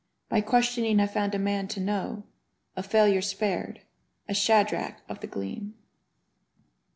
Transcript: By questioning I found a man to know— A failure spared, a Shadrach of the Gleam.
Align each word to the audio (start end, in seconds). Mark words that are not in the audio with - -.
By 0.29 0.41
questioning 0.41 0.99
I 0.99 1.05
found 1.05 1.35
a 1.35 1.37
man 1.37 1.67
to 1.67 1.79
know— 1.79 2.23
A 2.75 2.81
failure 2.81 3.21
spared, 3.21 3.81
a 4.27 4.33
Shadrach 4.33 4.95
of 5.07 5.19
the 5.19 5.27
Gleam. 5.27 5.75